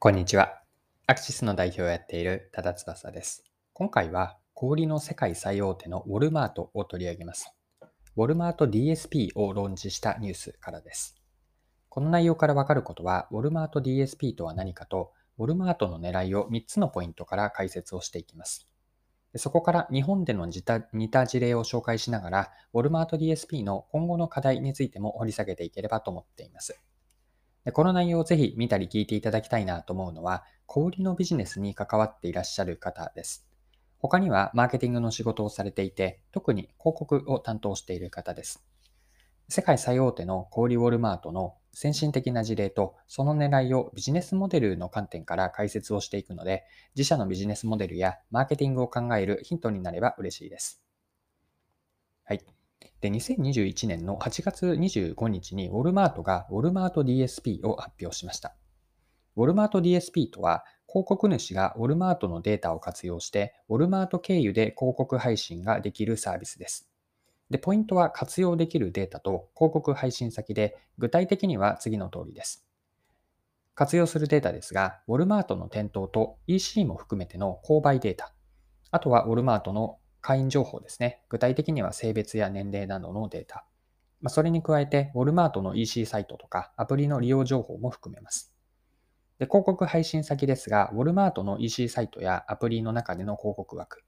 [0.00, 0.62] こんにちは。
[1.08, 3.42] アクシスの代表をやっている多田翼です。
[3.72, 7.52] 今回は小売の世界最大手のウォルマートを取り上げます。
[8.14, 11.16] ウォルマート DSP をローンチしたニュースからです。
[11.88, 18.68] この内容からわかることは、ウォルマート DSP とは何かと、ウォルマートの狙いを3つのポイントから解説をしていきます。
[19.34, 26.80] そこから日本での似た似た事例を紹介しながら、ウォルマート DSP の今後の課題についても掘り下げていければと思っています。
[27.72, 33.46] この内容をぜひ見たり聞いていただきたいなと思うのは、小売りのビジネスに関わっていらっしゃる方です。
[33.98, 38.64] 他にはマーケティングの仕事をされていて、特に広告を担当している方です。
[39.48, 46.64] 世界最大手の小売ウォルマートの先進的な事例とその狙いをビジネスモデルの観点から解説をしていくので、
[46.94, 50.82] 自社のビジネスモデルやマーケティングを考えるヒントになれば嬉しいです。
[52.24, 52.57] はい。
[53.00, 58.56] で、2021年の8月25日にウォルマートがウォルマート DSP を発表しました。
[59.36, 66.88] ウォルマート DSP とは、広告主がウォルマートのデータを活用して、ウォルマート経由で広告配信ができるサービスです。
[67.50, 72.66] で、ポイントは活用できるデータと広告配信先で、具体的には次の通りです。
[73.76, 78.34] 活用するデータですが、ウォルマートの店頭と EC も含めての購買データ、
[78.90, 79.98] あとはウォルマートの
[80.28, 81.22] 会員情報ですね。
[81.30, 83.64] 具体的には性別や年齢などのデータ
[84.20, 84.28] ま。
[84.28, 88.52] それに加えて、ウォルマートの EC サイトとかアプリの利用情報も含めます。
[89.38, 94.04] で広告配信先ですが、ウォルマートの EC サイトやアプリの中での広告枠。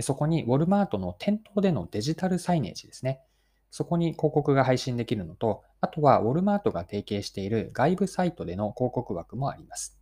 [0.00, 3.22] そこにウォルマートの店頭でのデジタルサイネージですね。
[3.70, 9.98] そこに広告が配信できるのと、あとはウォルマートが提携している外部サイトでの広告枠もあります。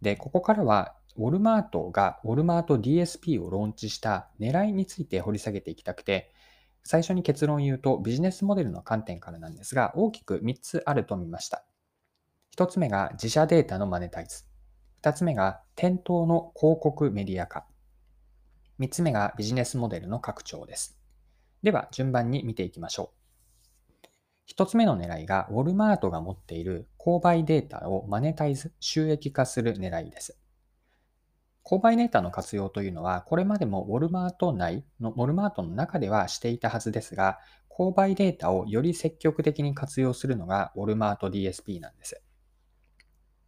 [0.00, 6.32] で、ここからはウォルマートがウォルマート DSP をローンチした狙いについて掘り下げていきたくて、
[6.82, 11.66] 最初に結論を言うとビジネスモデルの観点からなんですが、大きく3つあると見ました。
[12.56, 14.46] 1つ目が自社データのマネタイズ。
[15.02, 17.66] 2つ目が店頭の広告メディア化。
[18.78, 20.98] 3つ目がビジネスモデルの拡張です。
[21.62, 23.12] では、順番に見ていきましょ
[24.48, 24.52] う。
[24.56, 30.39] 1つ目の狙いが、ウォルマートが持っている購買データをマネタイズ、収益化する狙いです。
[31.64, 37.38] 購買データの活用というのは、これまでもウォルマート内の、ウォルマートの中ではしていたはずですが、
[37.68, 42.22] 購買データをより積極的に活用するのがウォルマート DSP なんです。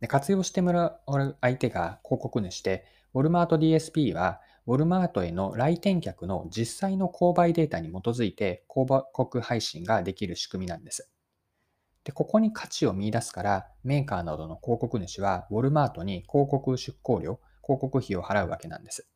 [0.00, 2.84] で活用してもらう相手が広告主で、
[3.14, 11.10] ウォルマート DSP は、ウォルマートへの来店客の実際の購買データに基づいて広告配信ができる仕組みなんです。
[12.04, 19.08] で、ここに価値を見出すから、メーカーなどの広告主は、ウォルマートに広告出稿料、告費を払うわけなんです。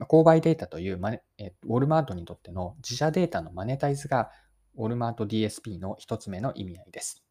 [0.00, 4.30] 購買データというマネ、えウォルマートにとっての自社データのマネタイズが、
[4.76, 7.22] ウォルマート DSP の一つ目の意味合いです。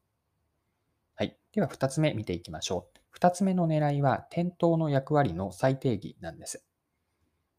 [1.16, 1.38] はい。
[1.54, 3.00] では、二つ目見ていきましょう。
[3.10, 6.66] 二つ目の狙いは、店頭の役割の再定義なんです。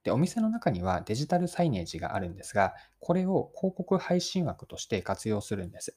[0.04, 5.96] で、お店の中にはデジタルサイネージがあるんですが、これを広告配信枠として活用するんです。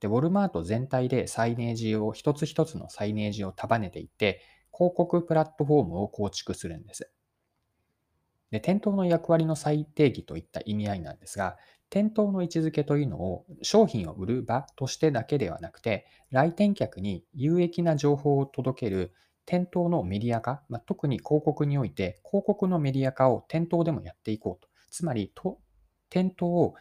[0.00, 4.40] で、ウォルマート全体でサイネージを、一つ一つのサイネージを束ねていって、
[4.72, 7.10] 広告プラットフォームを構築するんです。
[8.50, 11.56] で、店頭の役割の再定義といった意味合いなんですが、
[11.90, 19.12] 店頭の位置づけというのを商品を売る場としてだけではなくて、来店客に有益な情報を届ける
[19.46, 24.68] 店頭のメディア化、まあ、特に広告において広告のメディア化を店頭でもやっていこうと。
[24.90, 25.58] つまりと、
[26.08, 26.74] 店頭を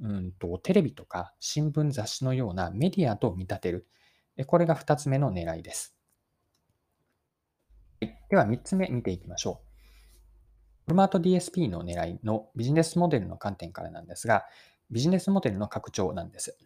[0.00, 3.86] うんとテレビとか新聞雑誌のようなメディアと見立てる。
[4.46, 5.94] これが2つ目の狙いです。
[8.00, 9.72] では3つ目見ていきましょう。
[10.84, 14.44] フォルマート DSP の狙いのビジネスモデルの観点からなんですが、
[14.90, 16.58] ビジネスモデルの拡張なんです。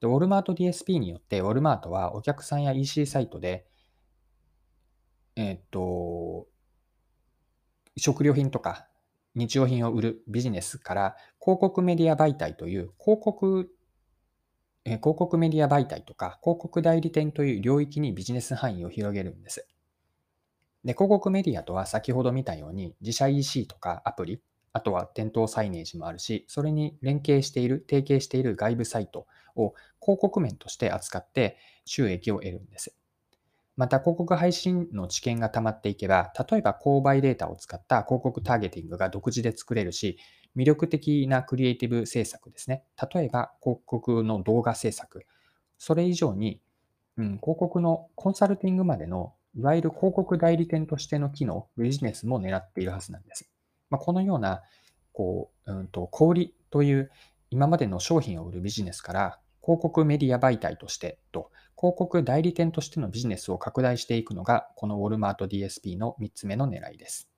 [0.00, 3.66] でウォルマート DSP によって、ウォルマートはお客さんや EC サイトで、
[5.34, 6.46] えっ、と、
[7.96, 8.86] 食料品とか
[9.36, 13.70] 日用品を売るビジネスから広告メディア媒体という広告
[14.84, 19.68] 広告メディア媒体とか広告代理店という領域にビジネス範囲を広げるんです。
[20.84, 24.40] で、広告メディアとは先ほど見たように自社 EC とかアプリ、
[24.72, 32.96] あとは店頭サイネージもあるし、それに連携している、提携している外部サイトを広告面として扱って収益を得るんです。
[33.76, 40.18] また広告配信の知見が溜まっていけば、例えば購買データを使った広告ターゲティングが独自で作れるし、
[40.56, 42.84] 魅力的なクリエイティブ制作ですね。
[43.12, 45.26] 例えば広告の動画制作。
[45.78, 46.60] それ以上に、
[47.18, 53.50] うん、広告のコンサルティングまでのいわゆる広告代理店としての機能、ビジネスも狙っているはずなんです。
[53.88, 54.62] まあ、このような、
[55.12, 57.10] こう、うんと、小売という
[57.50, 67.28] 今までの商品を売るビジネスから広告メディア媒体としてと、広告代理店としてのビジネスを拡大していくのが、このウォルマート DSP の3つ目の狙いです。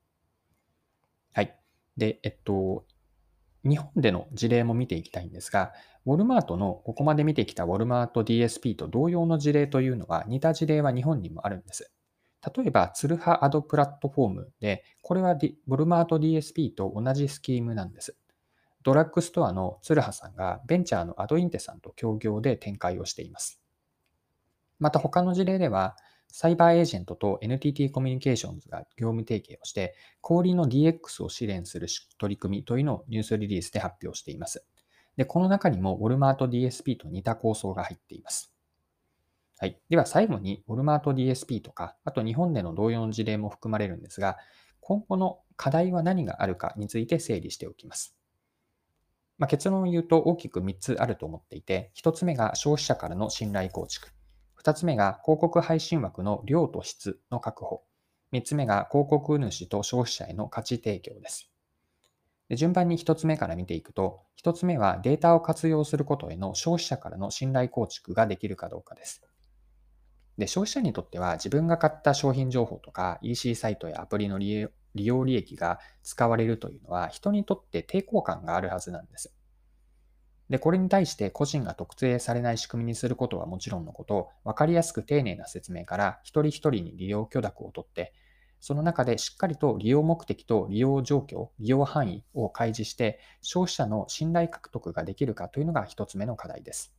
[1.33, 1.59] はい。
[1.97, 2.85] で、えっと、
[3.63, 5.73] 日本での事例も見ていきたいんですが、
[6.05, 11.91] ウォルマートのここまで見てきたウォルマート DSP と同様の事例というのは、似た事例は日本にもあるんです。
[12.55, 18.18] 例えば、ツルハアドプラットフォームで、これは、ウォルマート DSP と同じスキームなんです。
[18.83, 23.61] ドラッグストアのツルハさんがベンチャーのアドインテさんと協業で展開をしています。
[24.79, 25.97] また他の事例では、
[26.31, 31.87] サイバーエージェントと NTT コミュニケーションズが業務提携をして、小売の DX を支援する
[32.17, 34.65] 取り組みというのをニュースリリースで発表しています。
[35.17, 38.53] で、この中にもウォルマート DSP と似た構想が入っています。
[39.57, 39.77] はい。
[39.89, 44.37] では最後に、ウォルマート DSP とか、あと日本での同様の事例も含まれるんですが、
[44.79, 48.18] 今後の課題は何があるかについて整理しておきます。
[49.39, 54.09] まあ、結論を言うと大きく3つあると思っていて、1つ目が消費者からの信頼構築。
[54.61, 57.83] 2つ目が広告配信枠の量と質の確保。
[58.33, 61.49] 3つ目が広告主と消費者への価値提供です。
[62.49, 69.23] で順番に1つ目から見ていくと、1つ目はデータを活用することへの消費者からの信頼構築ができるかどうかです。
[70.37, 79.33] で消費者にとっては自分が買った商品情報とか EC サイトやアプリの利利用利益が使われるというのは人にとって抵抗感があるはずなんです。
[80.49, 88.13] で、これに対して個人が特定されない仕組みにすることはもちろんのこと、わかりやすく丁寧な説明から一人一人に利用許諾を取って、
[88.59, 96.98] その中でしっかりと利用目的と利用状況、利用範囲を開示して、消費者の信頼獲得ができるかというのが一つ目の課題です。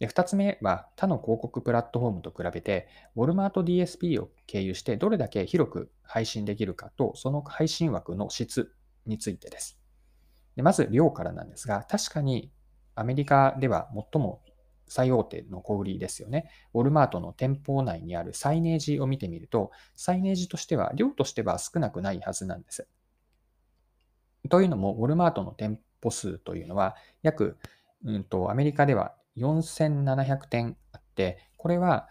[0.00, 8.72] で2つ目は他の広告プラットフォームと比べて、ウォルマート DSP を経由してどれだけ広く配信できるかと、その配信枠の質
[9.06, 9.78] についてです。
[10.56, 12.50] でまず量からなんですが、確かに
[12.94, 14.42] アメリカでは最も
[14.86, 16.50] 最大手の小売りですよね。
[16.74, 22.86] ウォルマートの店舗内にあるサイネージを見てみると、サイネージとしては、量としては少なくないはずなんです。
[24.50, 27.56] というのも、ウォルマートの店舗数というのは、約、
[28.04, 32.08] うんと、アメリカでは4700点あって、これは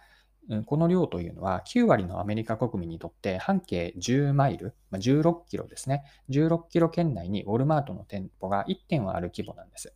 [0.66, 6.04] この量というのは9割のアメリカ国民にとって半径10マイル、16キロですね。
[6.30, 9.94] 16キロ圏内にウォルマートの店舗が1点はある規模なんです。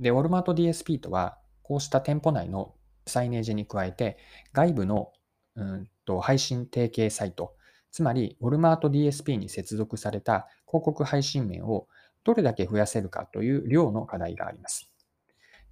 [0.00, 2.74] で、ウォルマート DSP とは、こうした店舗内の
[3.06, 4.18] サイネージに加えて、
[4.52, 5.12] 外部の
[5.56, 7.54] うんと配信提携サイト、
[7.90, 11.88] つまり、ウォルマート DSP に接続された広告配信面を
[12.24, 14.90] どれだけ増やせるかという量の課題があります。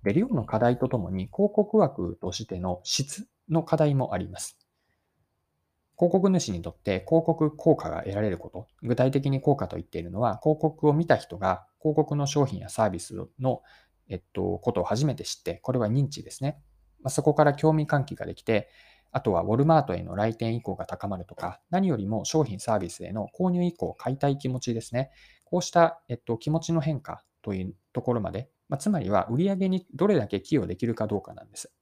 [0.04, 4.58] で、量の課題とともに広告枠としての質の課題もあります。
[5.96, 13.62] 広告主にとって広告効果が得られること、具体的に効果と言っているのは、広告を見た人が広告の商品やサービスの、
[14.08, 16.60] えっと、ことを初めて知って、これは認知ですね。
[17.00, 18.68] まあ、そこから興味喚起ができて、
[19.12, 25.12] あとはウォルマートへの来店意向が高まるとか、何よりも商品サービスへの購入意向、買いたい気持ちですね。
[25.44, 31.72] こうした、えっと、気持ちの変化というところまでまあ、つまりは売上にどれだけ寄与できるかどうかなんです。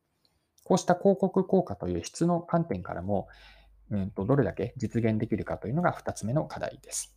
[0.64, 3.28] こうした広告効果という質の観点からも、
[3.90, 7.14] うんと、どれだけ実現できるかというのが2つ目の課題です。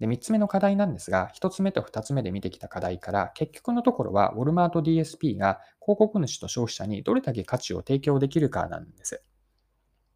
[0.00, 9.22] で3つ目の課題なんですが、1つ目と2つ目で見てきた課題から、結局のところは、ウォルマート DSP が広告主と消費者にどれだけ価値を提供できるかなんです。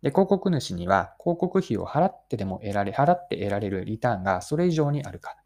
[0.03, 5.37] で広告主には広告費を払ってでも得られ、払って得られるリターンがそれ以上にあるか。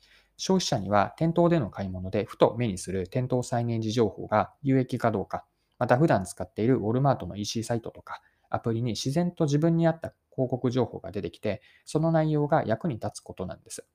[0.40, 5.44] 消費者には店頭での買い物でふと目にする店頭再現時情報が有益かどうか、
[5.78, 13.86] また普段使っているウォルマートの EC サイトとかアプリに自然と自分に合った広告情報が出てきて、その内容が役に立つことなんです。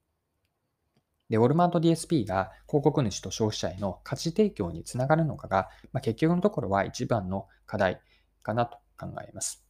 [1.32, 8.00] で、ウォルマート DSP が広告主と消費者への価値提供につながるのかが、まあ、結局のところは一番の課題
[8.44, 9.66] かなと考えます。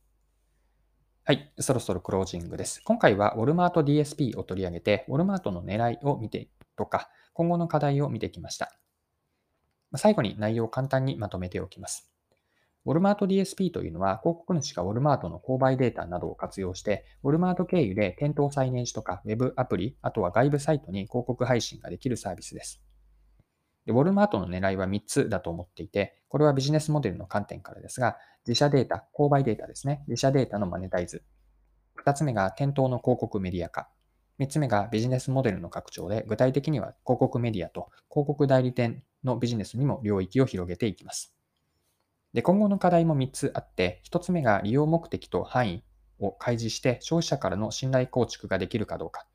[1.27, 2.81] はい、そろそろクロージングです。
[2.83, 8.77] 今回はウォルマート DSP を取り上げて、ウォルマートの狙いを見てとか、今後の課題を見てきました。
[9.95, 12.11] 最後に内容を簡単にまとめておきます。
[12.85, 22.81] ウォルマート DSP というのは、広告主がウォルマートの購買データなどを活用して、ウォルマート経由で店頭再燃時とか Web アプリ、あとは外部サイトに広告配信ができるサービスです。
[23.85, 28.17] でウォルマートの狙いは3つだと思っていて、これはビジネスモデルの観点からですが、
[28.47, 30.03] 自社データ、購買データですね。
[30.07, 31.23] 自社データのマネタイズ。
[32.03, 33.89] 2つ目が店頭の広告メディア化。
[34.37, 41.33] 3つ目がビジネスモデルの拡張で、具体的には広告メディアと広告代理店のビジネスにも領域を広げていきます。
[42.33, 45.83] で今後の課題も3つあって、1つ目が利用目的と範囲
[46.19, 49.25] を開示して消費者からの信頼構築ができるかどうか。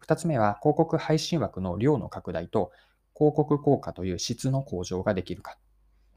[0.00, 2.70] 2つ目は広告配信枠の量の拡大と
[3.14, 5.56] 広告効果という質の向上ができるか。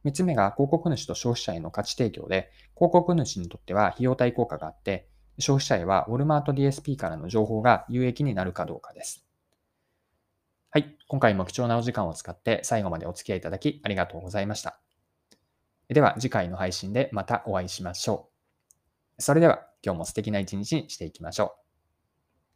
[0.04, 5.08] 3つ目が広告主と消費者への価値提供で、広告主にとっては費用対効果があって、
[5.40, 9.25] 消費者へはウォルマート DSP からの情報が有益になるかどうかです。
[10.70, 10.96] はい。
[11.08, 14.80] 今回も貴重なお時間を使って最後までお付き合いいただきありがとうございました。
[15.90, 18.30] では次回の配信でまたお会いしましょ
[19.18, 19.22] う。
[19.22, 21.62] それでは今日も素敵な一日にしていきましょう。